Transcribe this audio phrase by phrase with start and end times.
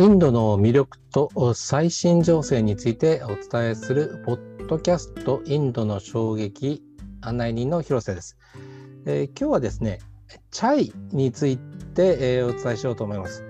[0.00, 6.82] インドの魅力と最新情勢についてお伝えするポッドキャストインドの衝撃
[7.20, 8.38] 案内人の広瀬です、
[9.04, 9.98] えー、今日はですね
[10.50, 13.44] チャイについて、えー、お伝えしようと思います、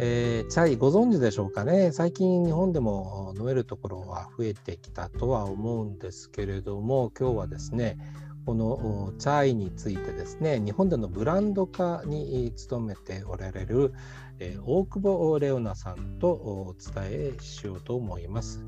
[0.00, 1.92] えー、チャイご存知でしょうかね？
[1.92, 7.96] 最近日本でも飲めるところは増えてきたとは思うんですけれども今日はですね
[8.44, 13.92] このチャイについてですね日本でのブランド化に努めておられる、
[14.38, 18.64] えー、大久保レオナさんとお伝えしようと思います。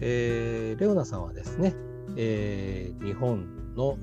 [0.00, 1.74] えー、レオナさんはですね、
[2.16, 3.98] えー、日本の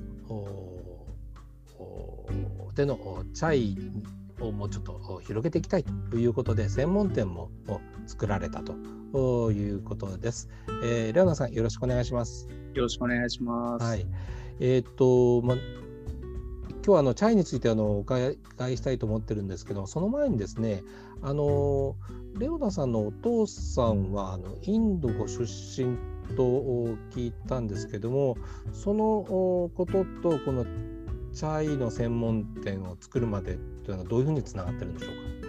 [2.76, 3.90] でのチャイ
[4.40, 7.50] をもうちょっと広げていきたいということで専門店も
[8.06, 10.48] 作られたということです。
[10.84, 12.48] えー、レオナさんよろしくお願いします。
[12.74, 13.84] よろしくお願いします。
[13.84, 14.06] はい。
[14.60, 15.56] えっ、とま
[16.86, 20.84] 今日はあのチャイについてあのお伺いしたいと思ってるんですけどその前にですね
[21.20, 21.96] あの
[22.38, 25.98] レオナさんのお父さんはあのインドご出身
[26.36, 26.44] と
[27.10, 28.36] 聞いたんですけども
[28.72, 29.24] その
[29.74, 30.64] こととこの
[31.32, 35.45] チャイの専門店を作るまでというのはどういうふうにつながってるんでしょうか？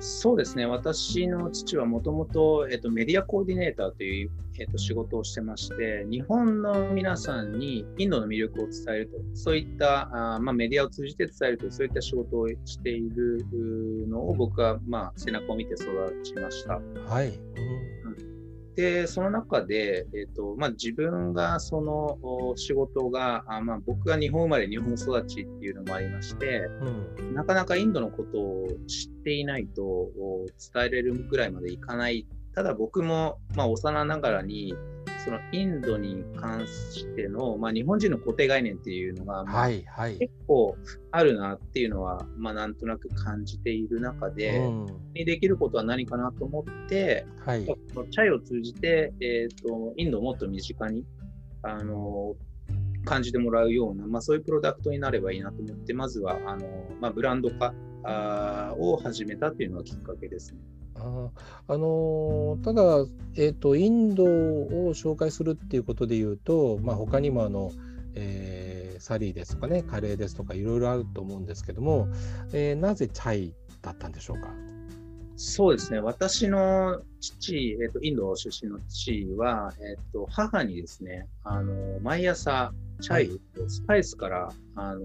[0.00, 13.44] そうですね、私の父はもともとメディアコーディネーターという、えっと、仕事をしてまして、日本の皆さんにインドの魅力を伝えると、そういったあ、まあ、メディアを通じて伝えるという、そういった仕事をしている
[14.08, 15.86] のを僕は、まあ、背中を見て育
[16.22, 16.80] ちました。
[17.06, 18.37] はい、うん
[18.78, 22.16] で、その中で、えーとまあ、自分がその
[22.54, 26.60] 仕事が、あまあ、僕が日本生まれ、日本育ちっていうのもありまして、
[27.18, 29.82] うん、なかなかインドのことを知っていないと
[30.72, 32.28] 伝えれるぐらいまでいかない。
[32.54, 34.76] ただ僕も、まあ、幼ながらに、
[35.28, 40.74] そのインドに関しての、まあ、日本人の固定概念っていうのが、はいはい、結構
[41.10, 51.04] あるなっていうのは、まあ、なんとなく感じている中で、うん、にできることは何かなと思って、はい、チャイを通じて、えーと、インドをもっと身近に
[51.62, 52.34] あの
[53.04, 56.66] 感じてもらうような、まあ、そういうプロダクトになればいいなと思って、まずはあの、
[57.02, 57.74] まあ、ブランド化
[58.04, 60.60] あを始めたっていうのがきっかけですね。
[61.00, 61.30] あ
[61.68, 62.82] あのただ、
[63.36, 67.70] えーと、インドを紹介するっていうことでいうと、まあ、他にもあの、
[68.14, 72.08] えー、サリーですとかねカレーですとかいろいろあると思うんですけども、
[72.52, 74.48] えー、なぜチャイだったんでしょうか？
[75.36, 85.00] そうですね私の父、えーと、インド出身の父は、えーと、母にですねあの毎朝チャイをスパイスから、はい、あの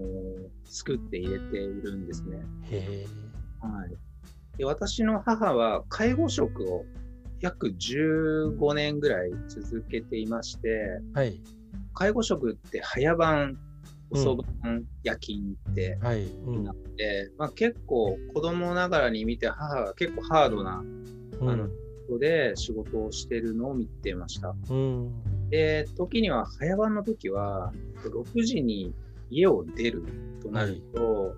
[0.64, 2.38] 作って入れているんですね。
[2.70, 3.06] へ
[3.60, 4.58] はい。
[4.58, 6.84] で私の母は介護職を
[7.40, 10.68] 約15年ぐらい続けていまして、
[11.12, 11.40] はい、
[11.92, 13.58] 介護職って早番、
[14.10, 16.22] 遅番、うん、夜勤ってなって、はい。
[16.22, 16.64] うん、
[17.36, 20.82] まあ、結構子供ながらに見て母が結構ハードな、
[21.40, 21.68] うん、あの
[22.06, 24.54] 人で仕事をしてるのを見てました。
[24.70, 25.12] うん、
[25.54, 27.72] で時には早番の時は
[28.02, 28.92] 6時に
[29.30, 30.04] 家を出る
[30.42, 31.34] となると、はい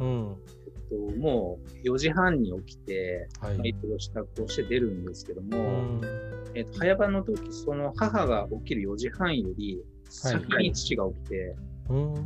[0.88, 6.00] と、もう4時半に起きて、はい、移動支度をして出るんですけども、
[6.54, 11.54] えーと、早番の時その母が起きる4時半より先に父が起きて、
[11.88, 12.20] はい、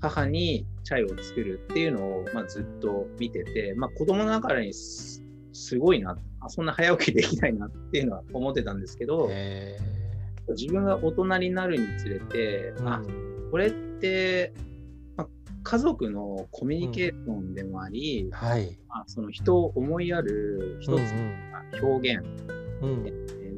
[0.00, 5.20] 母にチャイを作るっていうのを、まあ、ずっと見てて、まあ、子供ながらにす
[5.78, 9.28] ごいなあそんな早起きできないなっていうのは思ってたんですけど
[10.54, 13.02] 自分が大人になるにつれて、うん、あ
[13.50, 14.52] これって
[15.62, 22.24] 家族のコミュニケーションでもあり、うん、はい、まあ、その人を思いやる一つの表現、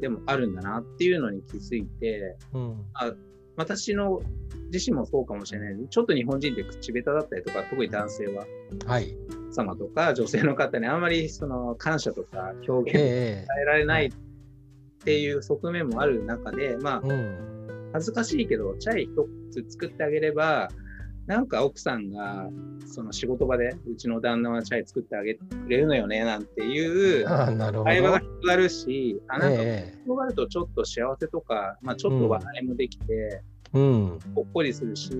[0.01, 3.13] でもあるんだなっていうのに気づいて、うん、あ
[3.55, 4.21] 私の
[4.73, 5.75] 自身もそうかもしれない。
[5.89, 8.45] ちょっと日本人って口下手だったりとか特に男性は、
[8.85, 9.15] はい、
[9.51, 14.11] 様とか女性の方にあんまりその感謝とか表現を伝えられない
[15.01, 17.01] っていう側面もある中で、まあ、
[17.93, 19.09] 恥ずかしいけどチャイ
[19.51, 20.69] 一つ作ってあげれば
[21.25, 22.49] なんか奥さんが
[22.85, 33.41] その仕事場でうちの旦那はチャイ作ってあげてくれるのよねなんていう会話が広がるしあなんか広がるとちょっと幸せとか、まあ、ちょっと笑いもできて、
[33.73, 35.11] うん、ほっこりするし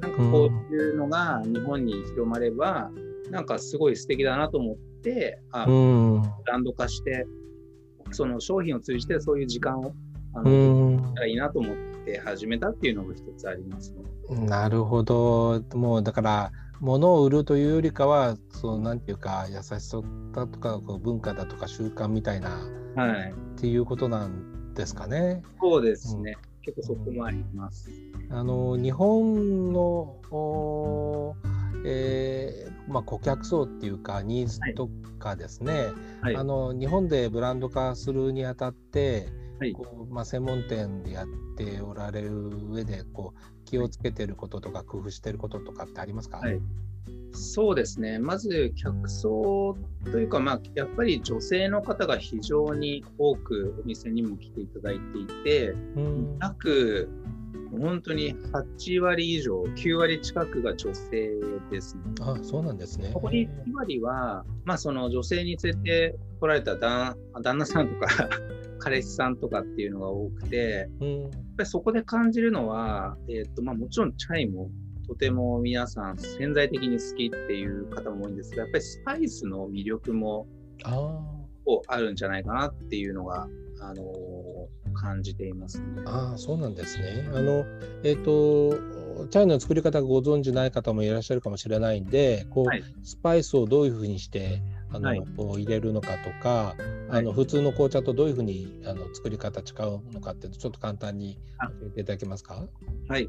[0.00, 2.90] なんかこういうのが日本に広まれば、
[3.26, 7.26] うん、なんかすごい素敵だなと思ってあ、うん、ブランド化して
[8.14, 9.92] その商品を通じてそういう時間を
[10.34, 14.46] あの、うん、いいなと思って始めたっていうのが一つありますね。
[14.46, 15.62] なるほど。
[15.74, 20.00] もうだから物を売るというよりかはそのなんていうか優しさ
[20.32, 22.50] だとかこう文化だとか習慣みたいな、
[22.96, 25.42] はい、っていうことなんですかね。
[25.60, 26.36] そうですね。
[26.36, 27.90] うん、結構そこもあります。
[28.30, 30.16] あの日本の
[31.84, 34.88] えーまあ、顧客層っていうかニーズと
[35.18, 35.92] かですね、
[36.22, 39.28] はい、あの日本でブランド化するにあたって、
[39.58, 41.26] はい、こうまあ、専門店でやっ
[41.56, 46.60] ておられる上でこう気をつけてることとか工夫してることとかってありますか、はい
[47.32, 57.08] そうですね、まず客層というか、まあ、やっぱり女性の方が非常に多くお店にも来ていただいていて、うん、約
[57.80, 61.32] 本当に8割以上、9割近くが女性
[61.70, 62.02] ですね。
[62.20, 63.10] あそうなんですね。
[63.12, 68.28] ここに2割は、まあ、その女性に連れて来られた旦旦那さんとか
[68.78, 74.70] 彼氏さんとかっていうのが多くて、うん、やっぱりそこで感じるのは、えーとまあ、もちろんチャイも
[75.06, 80.46] とても皆さん潜在的に好きっていう方も多いんですが、やっぱりスパイスの魅力も
[81.88, 83.48] あるんじゃないかなっていうのが、
[83.80, 87.28] あのー、感じています、ね、ああ、そうなんですね。
[87.34, 87.64] あの、
[88.02, 96.76] えっ、ー、と、チャイの作り方ご存じない方もいらっしゃるかもしれないんで、こう、はい、スパイスをどういうふうにしてあの、はい、入れるのかとか、
[97.10, 101.38] あの普通の紅茶とどういうふうにあの作り方違うのかってちょっと簡単に
[101.80, 102.66] 教えていただけますか？
[103.08, 103.28] はい、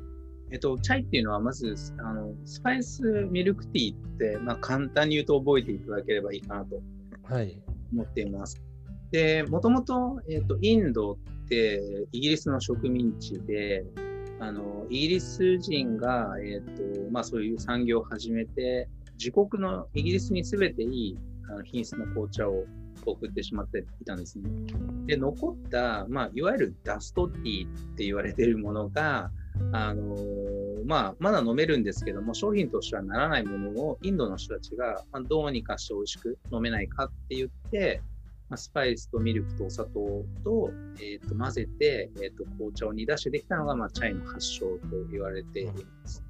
[0.52, 3.02] えっと、チャイっていうのは、まず、あの、スパイス
[3.32, 6.82] ミルクティーって、まあ、簡単に言うと覚えていただければいいかなと
[7.94, 8.58] 思っています。
[8.58, 8.62] は
[9.10, 13.86] い、で、もともと、えっと、インドってイギリスの植民地で、
[14.40, 18.88] あの、イギリス人が、えっと、まあ、そういう産業を始めて、
[19.18, 21.18] 自国のイギリスにすべていい
[21.50, 22.66] あの品質の紅茶を
[23.06, 24.50] 送ってしまっていたんですね。
[25.06, 29.32] で、残った、まあ、いわゆるダストティーって言われているものが、
[29.72, 30.16] あの
[30.86, 38.02] まあ、まだ飲めるんですけども、商品としてはならないものをインドの人たちが、まあ、どうにかして美味しく飲めないかって言って、
[38.50, 46.24] まあ、スパイスとミルクとお砂糖と,、えー、と混ぜて、えー、と紅茶を煮出してできたのが、まあ、チャイの発祥と言われています。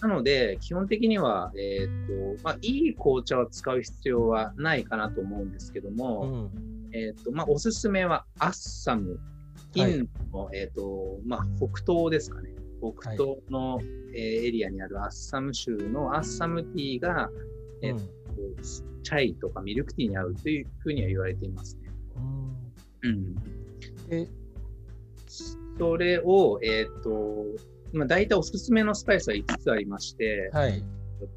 [0.00, 9.18] なので、基本的には、えーとまあ、いい紅茶を使う必要はないかなと思うんですけども、うん、えーとまあ、おすすめはアッサム
[9.76, 12.50] インドの、はい、えーとまあ、北東ですかね。
[12.80, 17.30] 北東の、はい、えー、エリアにあるアッサム州のアッサムティーが、
[17.82, 18.02] えーと、
[18.38, 21.90] うん、チャイとかミルクティーに合うというふうには言われていますね。
[23.02, 23.34] うん。
[24.10, 24.28] え。
[25.78, 27.44] それを、えっ、ー、と、
[27.92, 30.82] まあ、大体おすすめのスパイスは5つありまして、はい、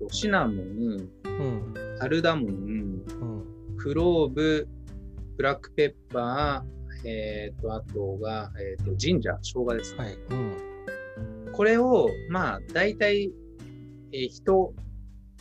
[0.09, 4.68] シナモン、うん、カルダモン、うん、クローブ、
[5.38, 10.04] ブラックペッパー、えっ、ー、と、あとが、えっ、ー、と、神社、生姜ですね。
[10.04, 10.13] はい。
[10.13, 13.31] うん、これを、まあ、大体、
[14.12, 14.74] えー、一、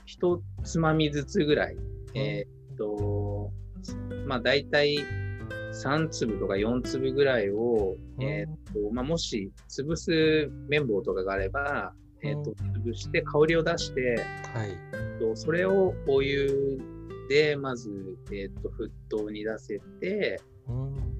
[0.06, 1.76] 一つまみずつぐらい、
[2.14, 3.50] えっ、と、
[4.26, 4.98] まあ、大体
[5.72, 12.52] 3粒とか4粒ぐらいを、えっ、と、まあ、もし潰す綿棒とかがあれば、えっ、と、
[12.84, 14.16] 潰して香りを出して、
[14.54, 16.78] はい、とそれをお湯
[17.28, 17.90] でまず、
[18.32, 20.40] えっ、と、沸騰に出せて、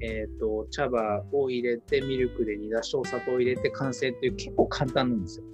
[0.00, 5.44] えっ、ー、と、茶葉を入れて、ミルクで煮出して、お砂糖を入れて完成っていう結構簡単なんですよ。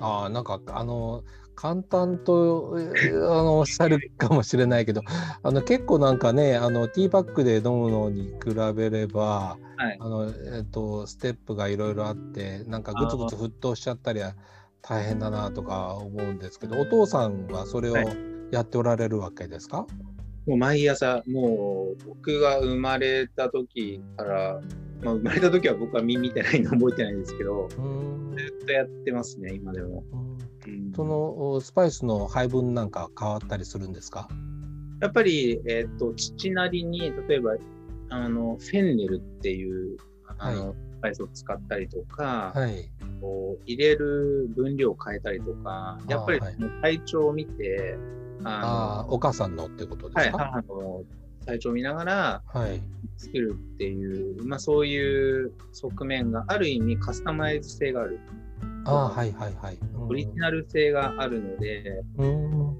[0.00, 1.22] ああ、なんか、あの、
[1.60, 5.02] 簡単とあのおっしゃるかもしれないけど
[5.42, 14.34] あの結構なんかねあのティーバッグで飲むのに比べれば、はい、あのえっと、ステップがいろいろあってなんかぐつぐつ沸騰しちゃったりは
[14.80, 17.96] 大変だなとか思うんですけどお父さんはそれを
[18.50, 24.60] やっておられるわけですか、はいもう毎朝、もう僕が生まれた時から、
[25.02, 30.04] まあ、生まれた時は僕は耳見てないの覚えてないんですけど、ずっとやってますね、今でも。
[30.94, 34.28] そのスパイスの配分なんか変わったりするんですか？
[35.00, 37.56] やっぱり、えっ、ー、と、父なりに、例えば、
[38.10, 39.96] あの、フェンネルっていう、
[40.36, 42.90] あの、はい、スパイスを使ったりとか、はい、
[43.22, 46.40] こう入れる分量を変えたりとか、やっぱり
[46.82, 47.96] 体調を見て、
[48.44, 51.02] ああお母さんのってことですか、はい、母の
[51.46, 52.42] 体調を見ながら
[53.16, 58.20] 作るっていう、はい、まあ、そういう側面がある意味カスタマイズ性がある。
[58.84, 59.78] あはいはいはい。
[59.98, 62.76] オリジナル性があるので、うん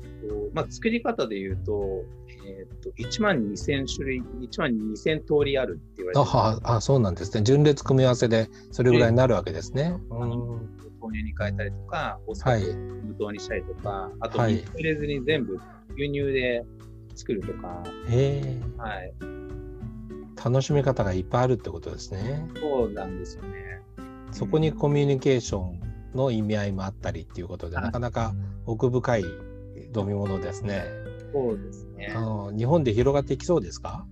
[0.55, 2.05] まあ、作り方で言うと、
[2.47, 7.43] えーと、1万2000種類、1万2000通りあるって言われてああそうなんですね。
[7.43, 9.95] 純烈組み合わせでそれぐらいになるわけですね。
[10.11, 15.61] うん豆乳に変えたりとか、お砂糖無糖にしたりとか、はい、あと水入れずに全部
[15.97, 16.65] 牛乳で
[17.15, 17.85] 作るとか。
[18.09, 19.12] へはい。
[20.43, 22.49] 楽しみ方がいっぱいあるってことですね。
[22.57, 23.83] そうなんですよね。
[24.33, 25.81] そこにコミュニケーション
[26.15, 28.33] の意味合いもあったりっていうことで、なかなか
[28.65, 29.23] 奥深い
[29.95, 30.85] 飲み物ですね。
[31.33, 32.12] そうですね。
[32.17, 34.07] あの日本で広がっていきそうですか？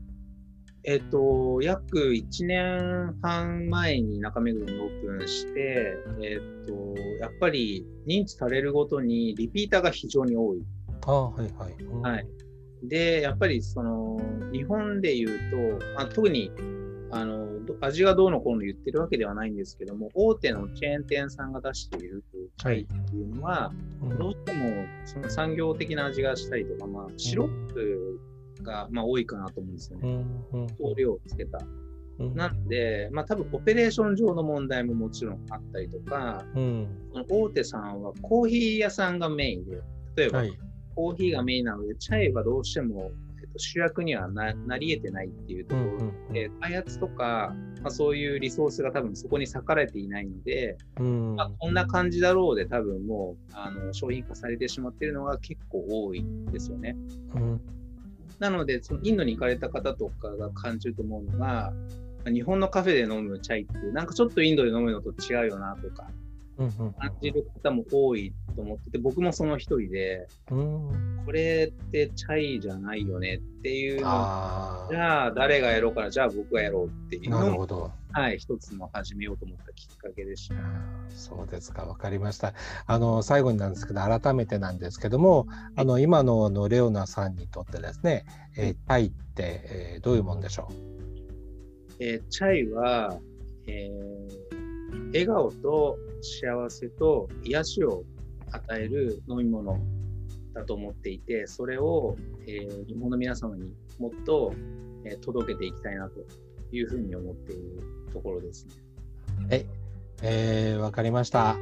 [0.88, 10.62] えっ、ー、と、約1年半前に中目黒にオープンして、えっ、ー、と、やっぱり認知されるごとにリピーターが非常に多い。
[11.04, 12.14] あはいはい。
[12.14, 12.26] はい。
[12.83, 14.18] で、やっぱりその、
[14.50, 15.28] 日本で言う
[15.78, 16.50] と、あ特に
[17.11, 17.47] あの
[17.83, 22.25] 味がどうのこうの言ってるわけではないんですけども、大手のチェーン店さんが出している
[22.57, 28.21] チャイっていうのは、はい、どうしてもその産業的な味がしたりとか、まあ、シロップ
[28.68, 30.25] が、まあ、多いかなと思うんですよね。
[30.52, 31.58] 香料をつけた。
[32.34, 36.88] なので、まあ多分オペレーション上の問題ももちろんあったりとか、うん、
[37.30, 39.80] 大手さんはコーヒー屋さんがメインで、
[40.16, 40.58] 例えば、はい、
[40.96, 43.12] コーヒーがメインなので、チャイはどうしても
[43.56, 56.96] 主役にはなり得てないっていうところで、開発とか、まあ、そういうリソースが多分そこに割かれていないので、うん、まあ、こんな感じだろうで多分もうあの商品化されてしまっているのが結構多いんですよね。
[57.34, 57.60] うん、
[58.38, 61.73] なので、そのインドに行かれた方とかが感じると思うのが、
[62.26, 66.09] 日本のカフェで飲むチャイってなんかちょっとインドで飲むのと違うよなとか、
[66.99, 77.30] 感じる方も多いと思ってて、僕もその一人で、これってチャイじゃないよねっていうのじゃあ誰がやろうから、じゃあ僕がやろうっていう。
[77.30, 80.55] のを、はい、一つの始めようと思ったきっかけでした。
[81.11, 82.55] そうですか、分かりました。
[82.87, 85.47] あの最後になんですけど、改めてなんですけども、
[85.77, 88.25] あの今ののレオナさんにとってですね、
[88.57, 90.75] えー、チャイって、えー、どういうもんでしょう？
[92.00, 93.19] えー、チャイは、
[93.67, 98.05] えー、笑顔と幸せと癒しを
[98.50, 99.79] 与える飲み物
[100.55, 104.55] だと思っていて、それを、えー、日本の皆様にもっと、
[105.05, 106.21] えー、届けていきたいなと
[106.73, 108.73] いうふうに思っているところですね。
[109.49, 109.67] はい、
[110.23, 111.57] えー、わかりました。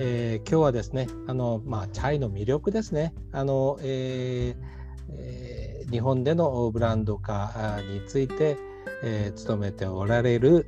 [0.00, 3.12] えー、今日はですね、あのまあチャイの魅力ですね。
[3.32, 4.78] あの、えー
[5.10, 8.56] えー、日本でのブランド化について、
[9.02, 10.66] えー、努めておられる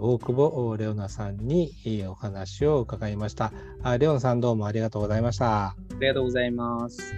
[0.00, 1.72] 大久保レオナさんに
[2.08, 3.52] お話を伺いました。
[3.98, 5.68] レオナさんどうもありがとうございました。
[5.68, 7.14] ありがとうございます。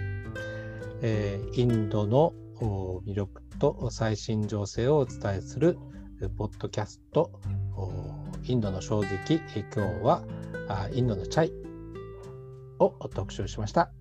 [1.01, 2.33] えー、インドの
[3.05, 5.77] 魅力と最新情勢をお伝えする
[6.29, 7.31] ポッドキャスト
[8.45, 10.23] インドの衝撃今日は
[10.93, 11.53] インドのチャイ
[12.79, 13.91] を特集しました。